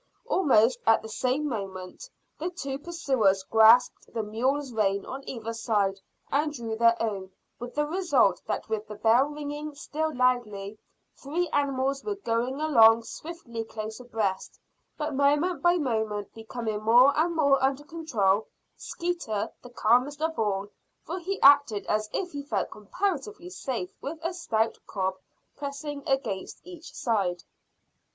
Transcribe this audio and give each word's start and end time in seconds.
Almost 0.25 0.79
at 0.87 1.03
the 1.03 1.09
same 1.09 1.47
moment 1.47 2.09
the 2.39 2.49
two 2.49 2.79
pursuers 2.79 3.43
grasped 3.43 4.11
the 4.11 4.23
mule's 4.23 4.73
rein 4.73 5.05
on 5.05 5.21
either 5.29 5.53
side 5.53 5.99
and 6.31 6.51
drew 6.51 6.75
their 6.75 6.99
own, 6.99 7.29
with 7.59 7.75
the 7.75 7.85
result 7.85 8.41
that 8.47 8.67
with 8.67 8.87
the 8.87 8.95
bell 8.95 9.25
ringing 9.25 9.75
still 9.75 10.11
loudly, 10.11 10.79
three 11.15 11.49
animals 11.49 12.03
were 12.03 12.15
going 12.15 12.59
along 12.59 13.03
swiftly 13.03 13.63
close 13.63 13.99
abreast, 13.99 14.57
but 14.97 15.13
moment 15.13 15.61
by 15.61 15.77
moment 15.77 16.33
becoming 16.33 16.81
more 16.81 17.15
and 17.15 17.35
more 17.35 17.63
under 17.63 17.83
control, 17.83 18.47
Skeeter 18.75 19.51
the 19.61 19.69
calmest 19.69 20.19
of 20.19 20.39
all, 20.39 20.69
for 21.03 21.19
he 21.19 21.39
acted 21.43 21.85
as 21.85 22.09
if 22.11 22.31
he 22.31 22.41
felt 22.41 22.71
comparatively 22.71 23.51
safe 23.51 23.91
with 24.01 24.17
a 24.23 24.33
stout 24.33 24.79
cob 24.87 25.13
pressing 25.55 26.01
against 26.07 26.59
each 26.63 26.91
side. 26.91 27.43